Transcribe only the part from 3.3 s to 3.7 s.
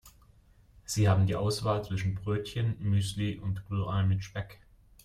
und